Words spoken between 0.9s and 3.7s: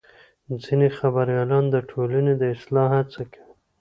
خبریالان د ټولنې د اصلاح هڅه کوي.